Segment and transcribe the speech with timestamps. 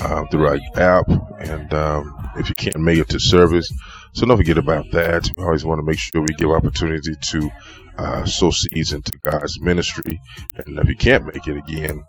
[0.00, 1.08] uh, through our app.
[1.40, 3.70] And um, if you can't make it to service,
[4.12, 5.30] so don't forget about that.
[5.36, 7.50] We always want to make sure we give opportunity to
[7.96, 10.20] uh, sow seeds into God's ministry.
[10.56, 12.02] And if you can't make it again,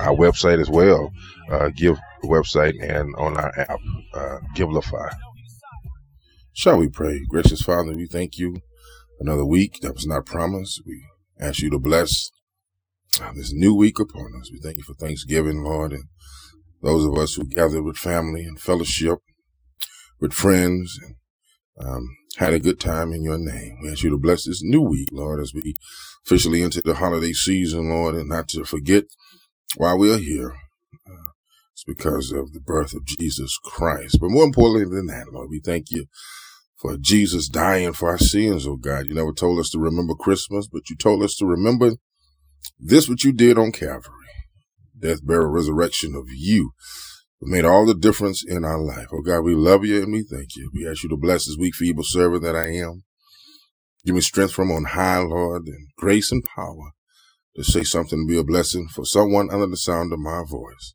[0.00, 1.10] our website as well,
[1.50, 3.78] uh, give website and on our app,
[4.14, 5.14] uh, Givelify.
[6.52, 7.20] Shall we pray?
[7.28, 8.56] Gracious Father, we thank you
[9.20, 10.82] another week that was not promised.
[10.86, 11.02] We
[11.38, 12.30] ask you to bless
[13.20, 14.50] uh, this new week upon us.
[14.50, 16.04] We thank you for Thanksgiving, Lord, and
[16.86, 19.18] those of us who gathered with family and fellowship,
[20.20, 21.16] with friends, and
[21.78, 23.78] um, had a good time in your name.
[23.82, 25.74] We ask you to bless this new week, Lord, as we
[26.24, 29.04] officially enter the holiday season, Lord, and not to forget
[29.76, 30.54] why we are here.
[31.08, 31.30] Uh,
[31.72, 34.18] it's because of the birth of Jesus Christ.
[34.20, 36.06] But more importantly than that, Lord, we thank you
[36.76, 39.06] for Jesus dying for our sins, oh God.
[39.08, 41.92] You never told us to remember Christmas, but you told us to remember
[42.78, 44.15] this, what you did on Calvary.
[44.98, 46.72] Death, burial, resurrection of you
[47.42, 49.08] made all the difference in our life.
[49.12, 50.70] Oh God, we love you and we thank you.
[50.74, 53.04] We ask you to bless this weak, feeble servant that I am.
[54.04, 56.92] Give me strength from on high, Lord, and grace and power
[57.56, 60.94] to say something to be a blessing for someone under the sound of my voice.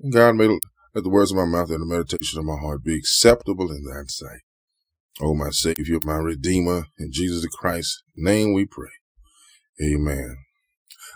[0.00, 2.84] And God, may let the words of my mouth and the meditation of my heart
[2.84, 4.40] be acceptable in thy sight.
[5.20, 8.90] Oh, my Savior, my Redeemer, in Jesus Christ's name we pray.
[9.82, 10.36] Amen.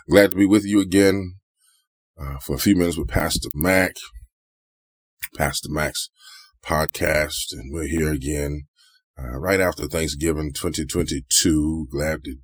[0.09, 1.35] Glad to be with you again
[2.21, 3.95] uh, for a few minutes with Pastor Mac.
[5.35, 6.09] Pastor Mac's
[6.63, 8.67] podcast, and we're here again
[9.17, 11.87] uh, right after Thanksgiving 2022.
[11.91, 12.37] Glad that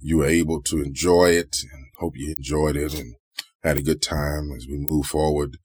[0.00, 3.14] you were able to enjoy it and hope you enjoyed it and
[3.62, 5.56] had a good time as we move forward.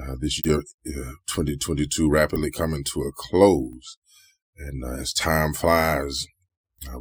[0.00, 3.96] Uh, this year, uh, 2022, rapidly coming to a close.
[4.56, 6.26] And uh, as time flies,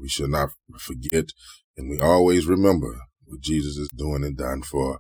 [0.01, 0.49] we should not
[0.79, 1.31] forget
[1.78, 4.99] and we always remember what Jesus is doing and done for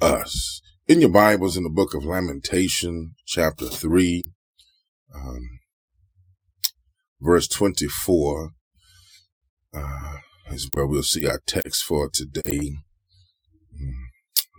[0.00, 4.22] us in your Bibles in the book of Lamentation, chapter 3,
[5.14, 5.60] um,
[7.20, 8.50] verse 24,
[9.74, 10.14] uh,
[10.50, 12.72] is where we'll see our text for today.
[13.74, 13.92] Mm,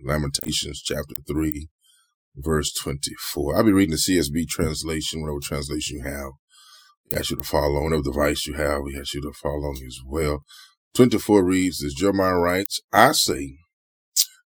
[0.03, 1.67] Lamentations, chapter 3,
[2.35, 3.57] verse 24.
[3.57, 6.31] I'll be reading the CSB translation, whatever translation you have.
[7.11, 8.81] We ask you to follow on whatever device you have.
[8.83, 10.43] We ask you to follow along as well.
[10.93, 13.57] 24 reads, as Jeremiah writes, I say,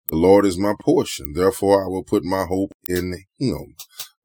[0.08, 1.34] the Lord is my portion.
[1.34, 3.76] Therefore, I will put my hope in him.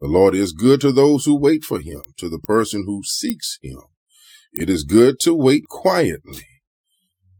[0.01, 3.59] The Lord is good to those who wait for him, to the person who seeks
[3.63, 3.81] him.
[4.53, 6.47] It is good to wait quietly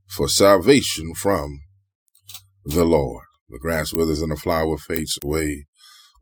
[0.09, 1.61] for salvation from
[2.65, 3.25] the Lord.
[3.49, 5.67] The grass withers and the flower fades away,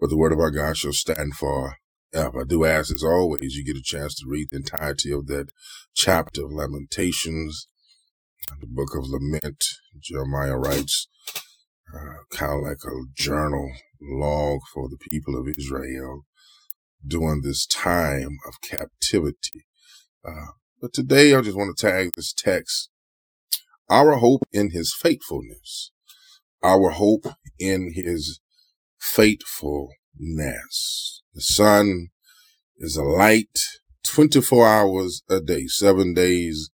[0.00, 1.76] but the word of our God shall stand for
[2.12, 2.40] ever.
[2.40, 5.48] I do ask, as always, you get a chance to read the entirety of that
[5.94, 7.68] chapter of Lamentations,
[8.60, 9.64] the book of lament.
[10.00, 11.08] Jeremiah writes,
[11.94, 13.70] uh, kind of like a journal
[14.00, 16.24] log for the people of Israel
[17.06, 19.66] during this time of captivity.
[20.26, 22.90] Uh, but today I just want to tag this text,
[23.88, 25.90] our hope in his faithfulness,
[26.62, 27.26] our hope
[27.58, 28.40] in his
[28.98, 29.92] faithfulness.
[31.34, 32.08] The sun
[32.78, 33.58] is a light
[34.04, 36.70] 24 hours a day, seven days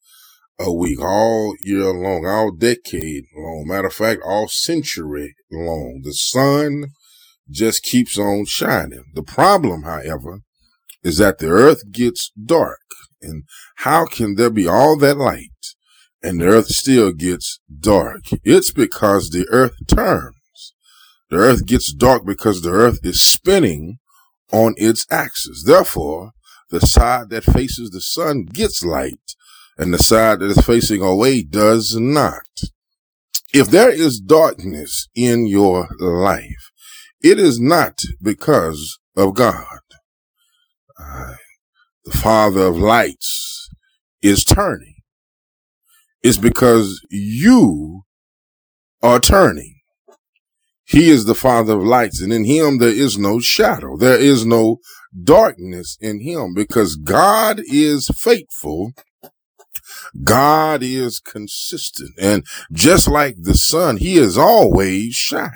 [0.59, 3.65] a week, all year long, all decade long.
[3.67, 6.01] Matter of fact, all century long.
[6.03, 6.93] The sun
[7.51, 9.05] just keeps on shining.
[9.15, 10.41] The problem, however,
[11.03, 12.81] is that the earth gets dark.
[13.23, 13.45] And
[13.77, 15.51] how can there be all that light
[16.23, 18.23] and the earth still gets dark?
[18.43, 20.75] It's because the earth turns.
[21.31, 23.99] The earth gets dark because the earth is spinning
[24.53, 25.65] on its axis.
[25.65, 26.33] Therefore,
[26.71, 29.35] the side that faces the sun gets light
[29.79, 32.43] and the side that is facing away does not.
[33.53, 36.71] If there is darkness in your life,
[37.23, 39.81] it is not because of God.
[40.99, 41.35] Uh,
[42.05, 43.57] the Father of lights,
[44.27, 44.97] is turning.
[46.23, 48.03] It's because you
[49.03, 49.75] are turning.
[50.85, 53.97] He is the Father of lights, and in him there is no shadow.
[53.97, 54.79] There is no
[55.23, 58.93] darkness in him because God is faithful.
[60.23, 62.13] God is consistent.
[62.21, 65.53] And just like the sun, he is always shining.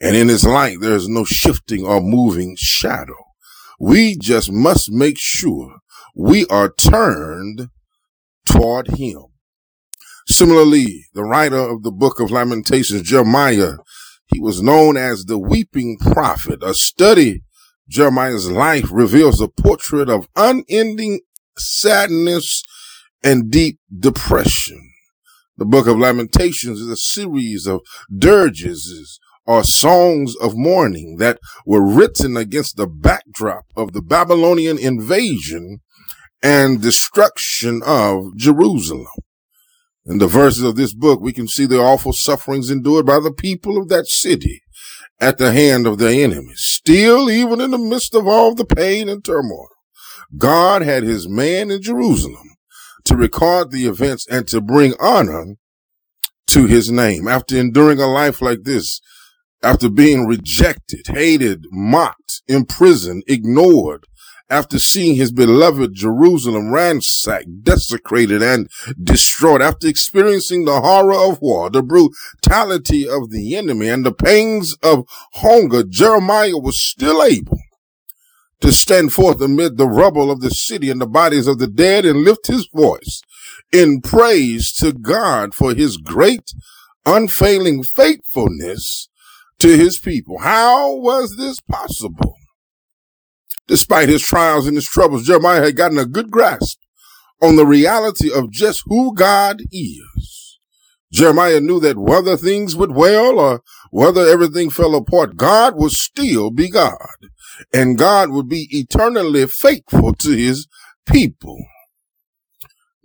[0.00, 3.16] And in his light, there is no shifting or moving shadow.
[3.80, 5.78] We just must make sure
[6.16, 7.68] we are turned
[8.46, 9.24] toward him.
[10.26, 13.74] Similarly, the writer of the book of Lamentations, Jeremiah,
[14.26, 16.62] he was known as the weeping prophet.
[16.62, 17.42] A study
[17.88, 21.20] Jeremiah's life reveals a portrait of unending
[21.58, 22.62] sadness
[23.24, 24.90] and deep depression.
[25.56, 27.80] The book of Lamentations is a series of
[28.16, 35.80] dirges or songs of mourning that were written against the backdrop of the Babylonian invasion
[36.42, 39.06] and destruction of Jerusalem.
[40.06, 43.32] In the verses of this book, we can see the awful sufferings endured by the
[43.32, 44.62] people of that city
[45.18, 46.60] at the hand of their enemies.
[46.60, 49.68] Still, even in the midst of all the pain and turmoil,
[50.36, 52.53] God had his man in Jerusalem
[53.04, 55.56] to record the events and to bring honor
[56.48, 57.28] to his name.
[57.28, 59.00] After enduring a life like this,
[59.62, 64.06] after being rejected, hated, mocked, imprisoned, ignored,
[64.50, 68.68] after seeing his beloved Jerusalem ransacked, desecrated, and
[69.02, 74.76] destroyed, after experiencing the horror of war, the brutality of the enemy, and the pains
[74.82, 77.58] of hunger, Jeremiah was still able
[78.60, 82.04] to stand forth amid the rubble of the city and the bodies of the dead
[82.04, 83.20] and lift his voice
[83.72, 86.52] in praise to God for his great,
[87.04, 89.08] unfailing faithfulness
[89.58, 90.38] to his people.
[90.38, 92.36] How was this possible?
[93.66, 96.78] Despite his trials and his troubles, Jeremiah had gotten a good grasp
[97.42, 100.58] on the reality of just who God is.
[101.12, 106.50] Jeremiah knew that whether things went well or whether everything fell apart, God would still
[106.50, 106.96] be God
[107.72, 110.66] and God would be eternally faithful to his
[111.06, 111.58] people.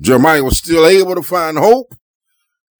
[0.01, 1.93] Jeremiah was still able to find hope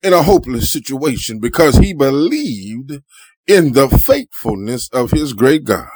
[0.01, 3.01] in a hopeless situation because he believed
[3.45, 5.89] in the faithfulness of his great God.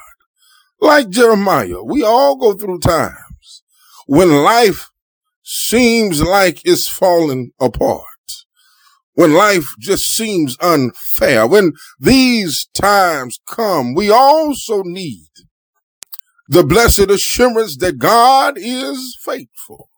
[0.82, 3.64] Like Jeremiah, we all go through times
[4.06, 4.90] when life
[5.44, 8.08] seems like it's falling apart.
[9.14, 11.46] When life just seems unfair.
[11.48, 15.30] When these times come, we also need
[16.54, 19.90] the blessed assurance that God is faithful.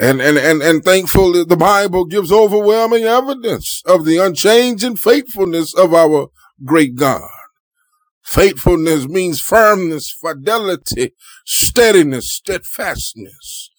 [0.00, 5.74] And, and, and, and thankful that the Bible gives overwhelming evidence of the unchanging faithfulness
[5.74, 6.28] of our
[6.64, 7.28] great God.
[8.24, 11.12] Faithfulness means firmness, fidelity,
[11.44, 13.70] steadiness, steadfastness.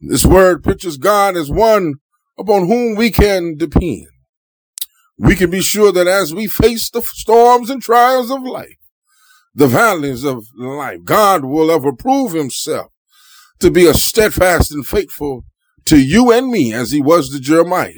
[0.00, 1.94] This word pictures God as one
[2.38, 4.06] upon whom we can depend.
[5.18, 8.77] We can be sure that as we face the storms and trials of life,
[9.54, 12.92] the valleys of life, God will ever prove himself
[13.60, 15.44] to be a steadfast and faithful
[15.86, 17.92] to you and me as he was to Jeremiah.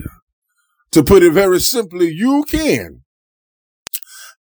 [0.92, 3.02] To put it very simply, you can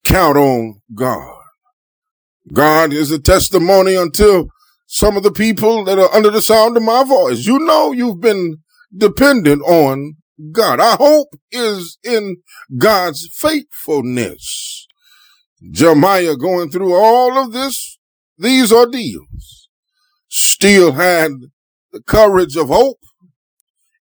[0.04, 1.36] count on God.
[2.52, 4.48] God is a testimony until
[4.86, 7.46] some of the people that are under the sound of my voice.
[7.46, 8.58] You know you've been
[8.96, 10.16] dependent on
[10.50, 10.80] God.
[10.80, 12.38] Our hope is in
[12.76, 14.88] God's faithfulness.
[15.70, 17.98] Jeremiah going through all of this,
[18.38, 19.68] these ordeals,
[20.28, 21.32] still had
[21.92, 22.98] the courage of hope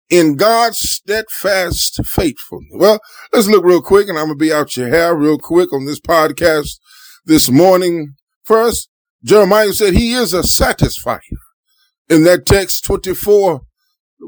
[0.09, 2.71] in God's steadfast faithfulness.
[2.73, 2.99] Well,
[3.33, 5.85] let's look real quick and I'm going to be out your hair real quick on
[5.85, 6.79] this podcast
[7.25, 8.15] this morning.
[8.43, 8.89] First,
[9.23, 11.19] Jeremiah said he is a satisfier.
[12.09, 13.61] In that text 24,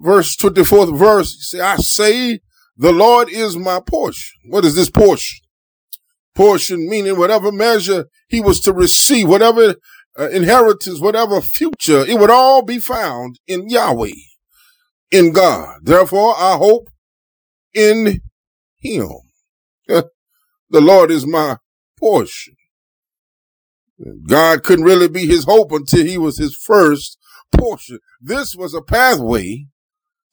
[0.04, 2.40] verse 24th verse, he said, I say
[2.78, 4.40] the Lord is my portion.
[4.50, 5.41] What is this portion?
[6.34, 9.76] Portion meaning whatever measure he was to receive, whatever
[10.18, 14.12] uh, inheritance, whatever future, it would all be found in Yahweh,
[15.12, 15.80] in God.
[15.84, 16.90] Therefore, I hope
[17.74, 18.22] in
[18.80, 19.10] him.
[19.88, 20.04] the
[20.72, 21.58] Lord is my
[22.00, 22.56] portion.
[24.28, 27.18] God couldn't really be his hope until he was his first
[27.52, 28.00] portion.
[28.20, 29.68] This was a pathway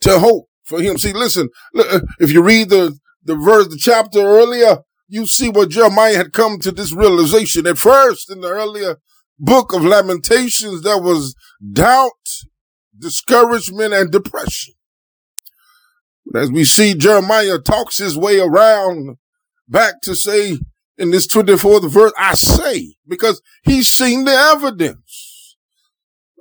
[0.00, 0.96] to hope for him.
[0.98, 4.78] See, listen, uh, if you read the, the verse, the chapter earlier,
[5.08, 7.66] you see what Jeremiah had come to this realization.
[7.66, 8.98] At first, in the earlier
[9.38, 11.34] book of Lamentations, there was
[11.72, 12.10] doubt,
[12.98, 14.74] discouragement, and depression.
[16.26, 19.16] But as we see, Jeremiah talks his way around
[19.68, 20.58] back to say,
[20.98, 25.56] in this 24th verse, I say, because he's seen the evidence.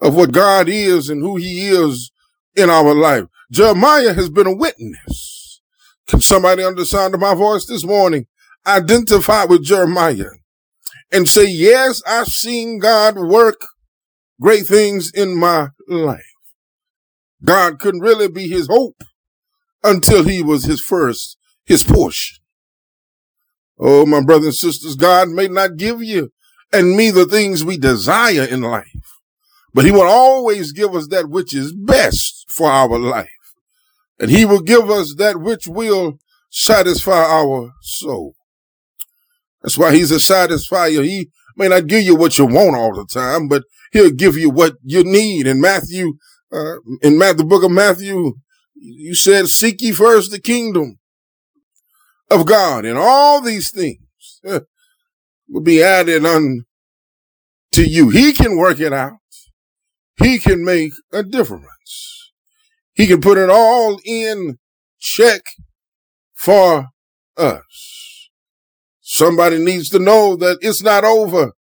[0.02, 2.12] of what God is and who he is
[2.56, 3.26] in our life.
[3.52, 5.62] Jeremiah has been a witness.
[6.08, 8.28] Can somebody under the sound of my voice this morning
[8.68, 10.32] identify with Jeremiah
[11.12, 13.66] and say, yes, I've seen God work
[14.42, 16.24] great things in my life.
[17.44, 19.04] God couldn't really be his hope
[19.84, 22.38] until he was his first, his portion.
[23.80, 26.32] Oh, my brothers and sisters, God may not give you
[26.74, 28.88] and me the things we desire in life,
[29.74, 33.30] but he will always give us that which is best for our life.
[34.20, 36.18] And he will give us that which will
[36.50, 38.34] satisfy our soul.
[39.68, 41.04] That's why he's a satisfier.
[41.04, 44.50] He may not give you what you want all the time, but he'll give you
[44.50, 45.46] what you need.
[45.46, 46.14] In Matthew,
[46.54, 48.36] uh, in the book of Matthew,
[48.76, 51.00] you said, seek ye first the kingdom
[52.32, 54.62] of God and all these things uh,
[55.50, 56.64] will be added unto
[57.76, 58.08] you.
[58.08, 59.18] He can work it out.
[60.24, 62.32] He can make a difference.
[62.94, 64.60] He can put it all in
[64.98, 65.42] check
[66.34, 66.88] for
[67.36, 67.97] us.
[69.10, 71.54] Somebody needs to know that it's not over.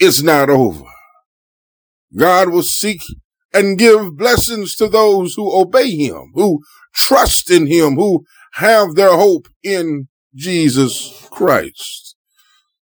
[0.00, 0.82] It's not over.
[2.16, 3.04] God will seek
[3.54, 6.60] and give blessings to those who obey him, who
[6.92, 12.16] trust in him, who have their hope in Jesus Christ.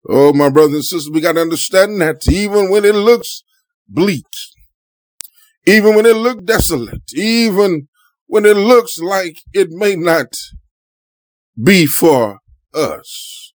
[0.09, 3.43] Oh, my brothers and sisters, we got to understand that even when it looks
[3.87, 4.25] bleak,
[5.67, 7.87] even when it looks desolate, even
[8.29, 10.39] when it looks like it may not
[11.63, 12.40] be for
[12.75, 13.53] us.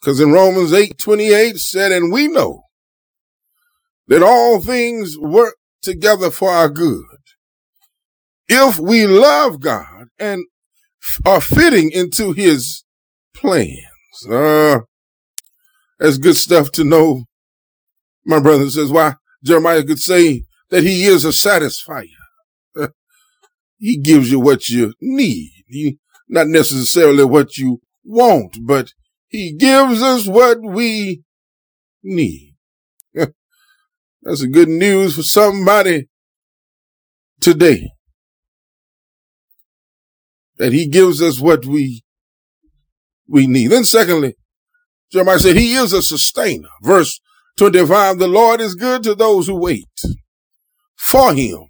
[0.00, 2.64] Because in Romans 8, 28 said, and we know
[4.08, 7.04] that all things work together for our good.
[8.48, 10.44] If we love God and
[11.24, 12.84] are fitting into his
[13.34, 13.78] plans.
[14.30, 14.80] Uh,
[15.98, 17.24] that's good stuff to know.
[18.24, 19.14] My brother says, why
[19.44, 22.06] Jeremiah could say that he is a satisfier.
[23.78, 25.50] he gives you what you need.
[25.68, 25.98] He,
[26.34, 28.92] not necessarily what you want, but
[29.28, 31.22] he gives us what we
[32.02, 32.56] need.
[33.14, 36.08] That's a good news for somebody
[37.40, 37.88] today
[40.56, 42.02] that he gives us what we,
[43.28, 43.68] we need.
[43.68, 44.34] Then secondly,
[45.12, 46.68] Jeremiah said he is a sustainer.
[46.82, 47.20] Verse
[47.58, 49.86] 25, the Lord is good to those who wait
[50.96, 51.68] for him,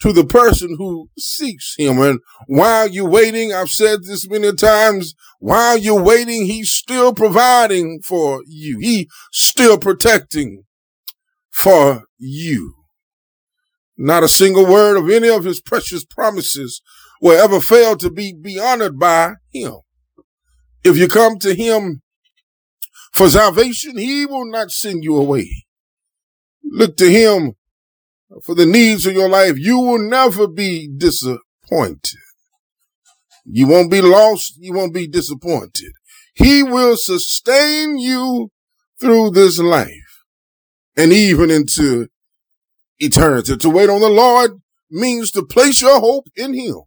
[0.00, 2.00] to the person who seeks him.
[2.00, 8.00] And while you're waiting, I've said this many times, while you're waiting, he's still providing
[8.04, 8.78] for you.
[8.78, 10.64] He's still protecting
[11.50, 12.74] for you.
[13.96, 16.82] Not a single word of any of his precious promises
[17.20, 19.76] will ever fail to be, be honored by him.
[20.84, 22.02] If you come to him
[23.12, 25.64] for salvation, he will not send you away.
[26.62, 27.55] Look to him
[28.42, 29.58] for the needs of your life.
[29.58, 32.20] You will never be disappointed.
[33.44, 34.54] You won't be lost.
[34.58, 35.92] You won't be disappointed.
[36.34, 38.50] He will sustain you
[39.00, 39.90] through this life
[40.96, 42.08] and even into
[42.98, 43.56] eternity.
[43.56, 44.52] To wait on the Lord
[44.90, 46.82] means to place your hope in him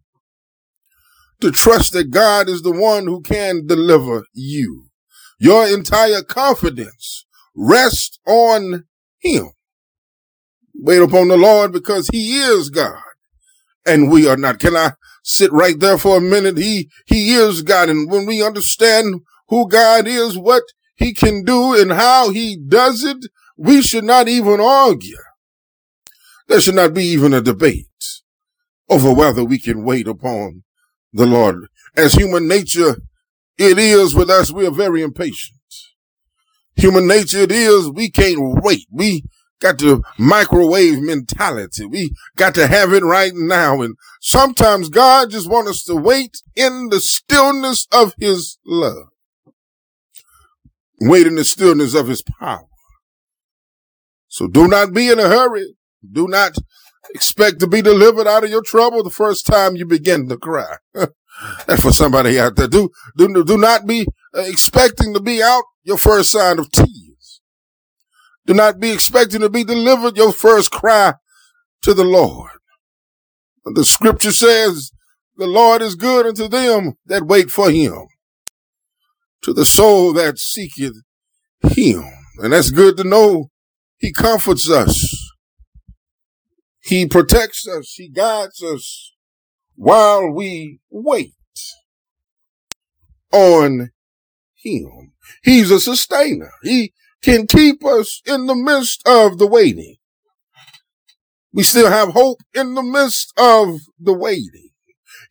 [1.41, 4.87] to trust that God is the one who can deliver you.
[5.39, 7.25] Your entire confidence
[7.55, 8.85] rests on
[9.19, 9.49] him.
[10.81, 13.01] Wait upon the Lord because he is God
[13.85, 14.59] and we are not.
[14.59, 14.93] Can I
[15.23, 16.57] sit right there for a minute?
[16.57, 17.89] He, he is God.
[17.89, 20.63] And when we understand who God is, what
[20.95, 23.25] he can do and how he does it,
[23.57, 25.17] we should not even argue.
[26.47, 27.87] There should not be even a debate
[28.87, 30.63] over whether we can wait upon
[31.11, 31.67] the Lord.
[31.95, 33.01] As human nature,
[33.57, 35.57] it is with us, we are very impatient.
[36.75, 38.87] Human nature, it is, we can't wait.
[38.89, 39.25] We
[39.59, 41.85] got the microwave mentality.
[41.85, 43.81] We got to have it right now.
[43.81, 49.09] And sometimes God just wants us to wait in the stillness of his love.
[51.01, 52.65] Wait in the stillness of his power.
[54.27, 55.75] So do not be in a hurry.
[56.09, 56.53] Do not
[57.13, 60.75] expect to be delivered out of your trouble the first time you begin to cry.
[61.67, 62.67] That's for somebody out there.
[62.67, 67.08] Do, do, do not be uh, expecting to be out your first sign of tears.
[68.49, 71.13] Do not be expecting to be delivered your first cry
[71.83, 72.49] to the Lord.
[73.63, 74.91] The scripture says
[75.37, 78.07] the Lord is good unto them that wait for him,
[79.43, 80.95] to the soul that seeketh
[81.61, 82.03] him.
[82.39, 83.51] And that's good to know.
[83.99, 85.31] He comforts us.
[86.79, 87.93] He protects us.
[87.97, 89.13] He guides us
[89.75, 91.35] while we wait
[93.31, 93.91] on
[94.55, 95.13] him.
[95.43, 96.49] He's a sustainer.
[96.63, 99.95] He, can keep us in the midst of the waiting.
[101.51, 104.69] We still have hope in the midst of the waiting.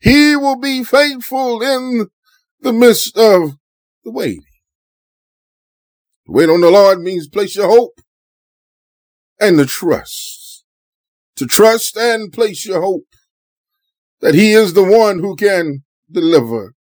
[0.01, 2.07] He will be faithful in
[2.61, 3.55] the midst of
[4.03, 4.43] the waiting.
[6.27, 7.99] Wait on the Lord means place your hope
[9.39, 10.63] and the trust.
[11.37, 13.07] To trust and place your hope
[14.19, 16.75] that he is the one who can deliver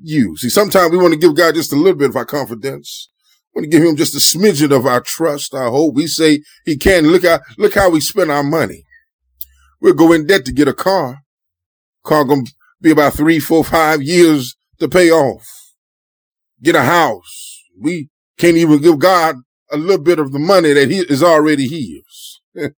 [0.00, 0.36] you.
[0.36, 3.08] See, sometimes we want to give God just a little bit of our confidence.
[3.54, 5.94] Want to give him just a smidgen of our trust, our hope.
[5.94, 7.06] We say he can.
[7.06, 8.84] Look how, look how we spend our money.
[9.80, 11.20] We'll go in debt to get a car.
[12.02, 12.42] Car gonna
[12.80, 15.46] be about three, four, five years to pay off.
[16.62, 17.62] Get a house.
[17.80, 18.08] We
[18.38, 19.36] can't even give God
[19.70, 22.40] a little bit of the money that he is already his.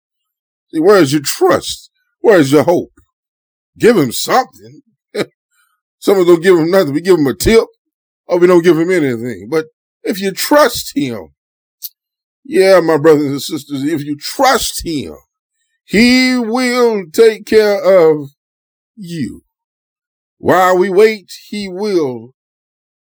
[0.72, 1.89] See, where's your trust?
[2.20, 2.91] Where's your hope?
[3.77, 4.82] Give him something.
[6.00, 6.94] Some don't give him nothing.
[6.94, 7.65] We give him a tip
[8.27, 9.48] or we don't give him anything.
[9.50, 9.65] But
[10.06, 11.30] if you trust him,
[12.44, 15.16] yeah, my brothers and sisters, if you trust him,
[15.84, 18.30] he will take care of
[18.96, 19.42] you.
[20.38, 22.36] While we wait, he will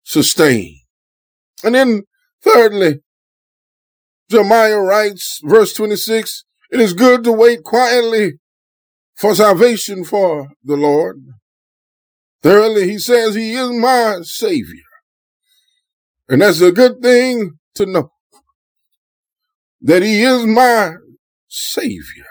[0.04, 0.80] sustain.
[1.64, 2.02] And then
[2.42, 3.00] thirdly,
[4.30, 8.34] Jeremiah writes, verse 26, it is good to wait quietly
[9.16, 11.16] for salvation for the Lord.
[12.42, 14.82] Thirdly, he says he is my savior.
[16.28, 18.10] And that's a good thing to know
[19.82, 20.94] that he is my
[21.48, 22.24] savior.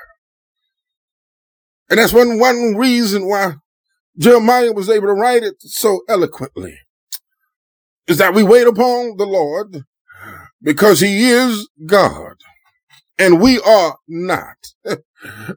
[1.90, 3.56] And that's one, one reason why
[4.18, 6.78] Jeremiah was able to write it so eloquently
[8.08, 9.84] is that we wait upon the Lord
[10.62, 12.36] because he is God
[13.20, 14.58] and we are not.
[14.86, 15.00] Let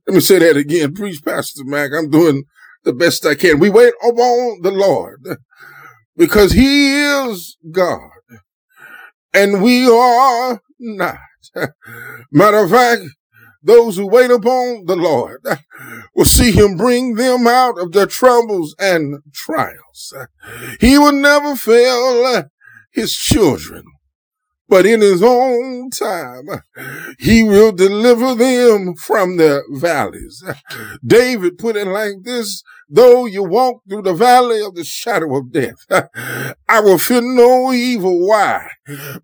[0.07, 0.95] me say that again.
[0.95, 1.90] Preach, Pastor Mac.
[1.97, 2.45] I'm doing
[2.85, 3.59] the best I can.
[3.59, 5.23] We wait upon the Lord
[6.16, 8.11] because he is God
[9.37, 11.19] and we are not.
[12.33, 13.02] Matter of fact,
[13.62, 15.43] those who wait upon the Lord
[16.14, 20.14] will see him bring them out of their troubles and trials.
[20.81, 22.44] He will never fail
[22.92, 23.85] his children
[24.68, 26.46] but in his own time,
[27.18, 30.42] he will deliver them from their valleys.
[31.05, 35.52] David put it like this, though you walk through the valley of the shadow of
[35.52, 35.87] death,
[36.68, 38.26] I will fear no evil.
[38.26, 38.68] Why?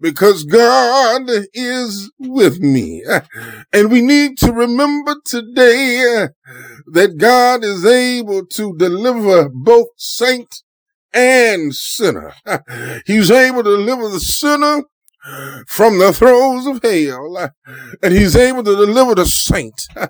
[0.01, 3.05] Because God is with me.
[3.73, 6.29] And we need to remember today
[6.87, 10.63] that God is able to deliver both saint
[11.13, 12.33] and sinner.
[13.07, 14.85] He's able to deliver the sinner
[15.67, 17.49] from the throes of hell, uh,
[18.03, 20.09] and he's able to deliver the saint uh,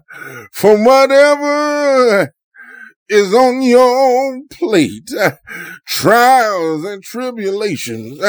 [0.52, 2.32] from whatever
[3.08, 5.10] is on your own plate.
[5.18, 5.32] Uh,
[5.86, 8.20] trials and tribulations,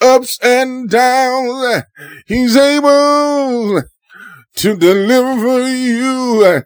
[0.00, 1.84] ups and downs.
[2.26, 3.82] He's able
[4.58, 6.62] to deliver you.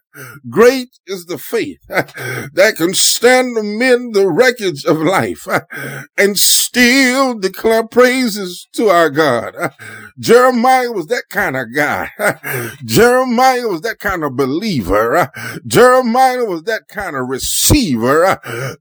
[0.48, 5.46] Great is the faith that can stand amid the wreckage of life
[6.18, 9.54] and still declare praises to our God.
[10.18, 12.10] Jeremiah was that kind of guy.
[12.84, 15.30] Jeremiah was that kind of believer.
[15.66, 18.38] Jeremiah was that kind of receiver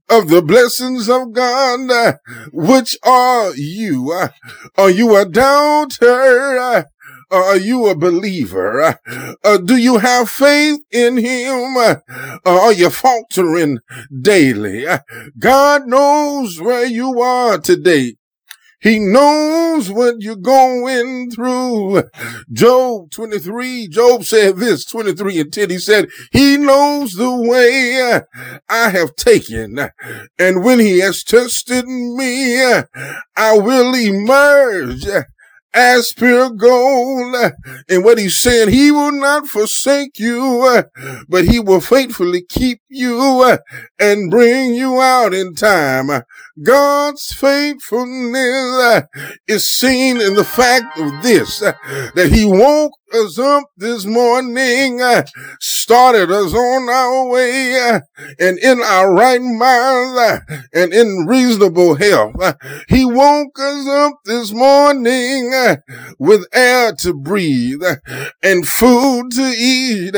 [0.08, 2.18] of the blessings of God.
[2.52, 4.28] Which are you?
[4.76, 6.86] Are you a doubter?
[7.32, 8.98] Are you a believer?
[9.42, 11.76] Uh, do you have faith in him?
[11.78, 11.96] Uh,
[12.44, 13.78] are you faltering
[14.20, 14.84] daily?
[15.38, 18.16] God knows where you are today.
[18.82, 22.02] He knows what you're going through.
[22.52, 25.70] Job 23, Job said this, 23 and 10.
[25.70, 28.20] He said, he knows the way
[28.68, 29.78] I have taken.
[30.38, 32.60] And when he has tested me,
[33.36, 35.06] I will emerge
[35.74, 37.34] as pure gold.
[37.88, 40.82] And what he's saying, he will not forsake you,
[41.28, 43.56] but he will faithfully keep you
[43.98, 46.24] and bring you out in time.
[46.62, 49.04] God's faithfulness
[49.46, 55.24] is seen in the fact of this, that he woke us up this morning, uh,
[55.60, 58.00] started us on our way, uh,
[58.38, 60.38] and in our right mind, uh,
[60.72, 62.34] and in reasonable health.
[62.88, 65.52] He woke us up this morning
[66.18, 67.82] with air to breathe,
[68.42, 70.16] and food to eat,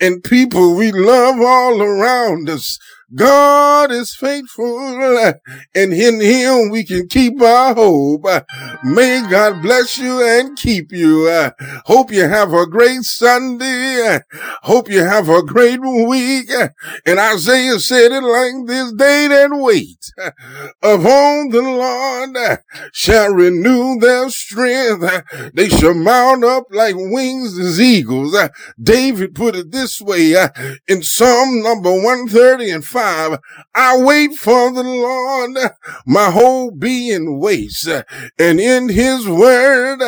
[0.00, 2.78] and people we love all around us.
[3.14, 4.78] God is faithful
[5.74, 8.24] and in him we can keep our hope.
[8.84, 11.28] May God bless you and keep you.
[11.84, 14.20] Hope you have a great Sunday.
[14.62, 16.50] Hope you have a great week.
[17.04, 20.10] And Isaiah said it like this day that wait
[20.82, 22.60] upon the Lord
[22.92, 25.04] shall renew their strength.
[25.52, 28.34] They shall mount up like wings as eagles.
[28.82, 30.34] David put it this way
[30.88, 33.01] in Psalm number 130 and 5.
[33.74, 35.58] I wait for the Lord.
[36.06, 37.86] My whole being waits.
[37.86, 40.00] And in his word,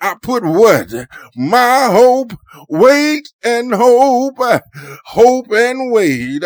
[0.00, 0.92] I put what?
[1.36, 2.32] My hope,
[2.68, 4.38] wait and hope,
[5.06, 6.42] hope and wait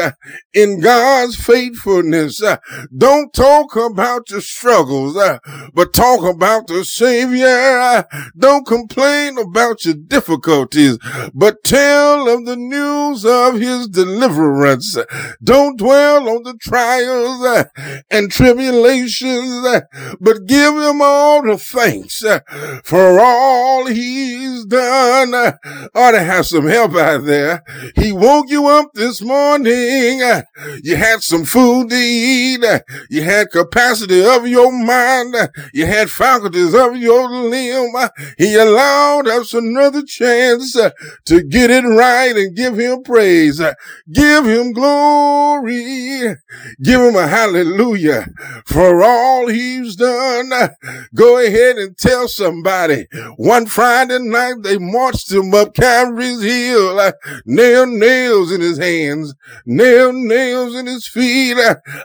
[0.54, 2.42] in God's faithfulness.
[2.96, 5.16] Don't talk about your struggles,
[5.74, 8.04] but talk about the Savior.
[8.38, 10.98] Don't complain about your difficulties,
[11.34, 14.96] but tell of the news of his deliverance.
[15.42, 17.64] Don't dwell on the trials uh,
[18.10, 19.80] and tribulations, uh,
[20.20, 22.40] but give him all the thanks uh,
[22.84, 25.32] for all he's done.
[25.94, 27.62] Ought to have some help out there.
[27.96, 30.20] He woke you up this morning.
[30.82, 32.64] You had some food to eat.
[33.08, 35.34] You had capacity of your mind.
[35.72, 37.92] You had faculties of your limb.
[38.36, 43.60] He allowed us another chance to get it right and give him praise.
[44.10, 45.67] Give him glory.
[45.68, 48.28] Give him a hallelujah
[48.64, 50.50] for all he's done.
[51.14, 53.06] Go ahead and tell somebody.
[53.36, 57.12] One Friday night they marched him up Calvary's hill.
[57.46, 59.34] Nail nails in his hands.
[59.66, 61.56] Nail nails in his feet.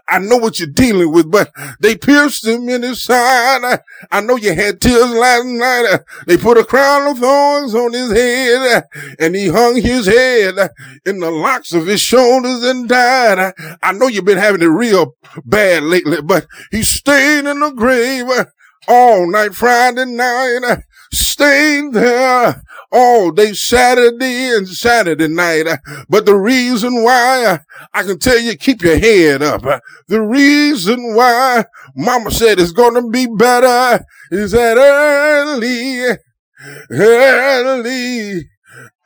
[0.08, 3.80] I know what you're dealing with, but they pierced him in his side.
[4.12, 6.00] I know you had tears last night.
[6.28, 8.84] They put a crown of thorns on his head
[9.20, 10.72] and he hung his head
[11.06, 13.53] in the locks of his shoulders and died.
[13.82, 18.26] I know you've been having it real bad lately, but he stayed in the grave
[18.88, 20.80] all night Friday night,
[21.12, 22.62] stayed there
[22.92, 25.66] all day Saturday and Saturday night.
[26.10, 27.60] But the reason why
[27.94, 29.64] I can tell you, keep your head up.
[30.08, 36.18] The reason why mama said it's going to be better is that early,
[36.92, 38.50] early,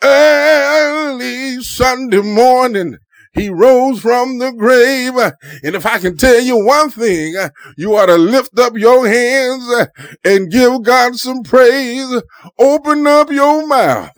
[0.04, 2.98] early Sunday morning.
[3.38, 5.16] He rose from the grave.
[5.64, 7.36] And if I can tell you one thing,
[7.78, 9.88] you ought to lift up your hands
[10.26, 12.22] and give God some praise.
[12.58, 14.12] Open up your mouth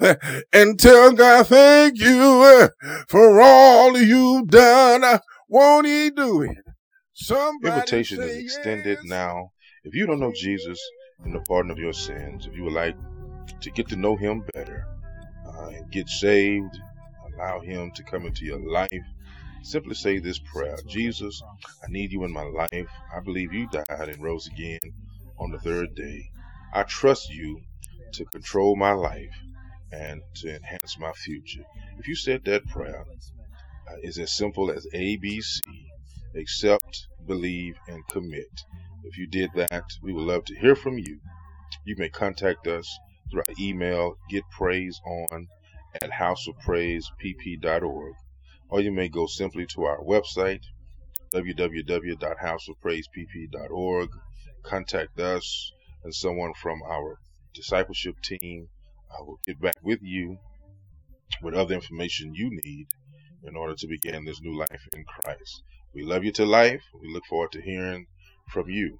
[0.54, 2.70] and tell God, thank you
[3.08, 5.20] for all you've done.
[5.50, 6.58] Won't he do it?
[7.14, 9.10] Somebody Invitation is extended yes.
[9.10, 9.52] now.
[9.84, 10.80] If you don't know Jesus
[11.24, 12.96] and the pardon of your sins, if you would like
[13.62, 14.86] to get to know him better
[15.46, 16.80] uh, and get saved,
[17.40, 19.06] allow him to come into your life,
[19.64, 21.42] simply say this prayer Jesus,
[21.84, 22.88] I need you in my life.
[23.16, 24.80] I believe you died and rose again
[25.38, 26.30] on the third day.
[26.74, 27.62] I trust you
[28.14, 29.36] to control my life
[29.92, 31.64] and to enhance my future.
[31.98, 33.06] If you said that prayer,
[33.90, 35.62] uh, it's as simple as ABC
[36.36, 38.62] accept, believe, and commit.
[39.04, 41.20] If you did that, we would love to hear from you.
[41.86, 42.88] You may contact us
[43.32, 45.48] through our email, getpraiseon
[45.96, 48.14] at houseofpraisepp.org,
[48.70, 50.62] or you may go simply to our website,
[51.34, 54.10] www.houseofpraisepp.org,
[54.64, 55.72] contact us,
[56.04, 57.18] and someone from our
[57.54, 58.68] discipleship team
[59.12, 60.38] uh, will get back with you
[61.42, 62.88] with other information you need
[63.44, 65.64] in order to begin this new life in Christ.
[65.94, 66.82] We love you to life.
[67.02, 68.08] We look forward to hearing
[68.50, 69.00] from you.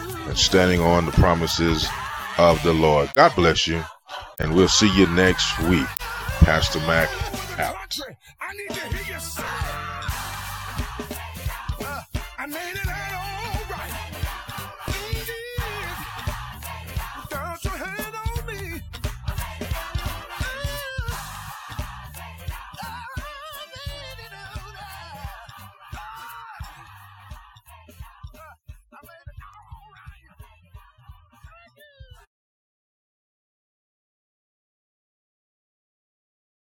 [0.31, 1.85] and standing on the promises
[2.37, 3.11] of the Lord.
[3.15, 3.83] God bless you,
[4.39, 5.85] and we'll see you next week.
[6.39, 7.09] Pastor Mac
[7.59, 7.75] out.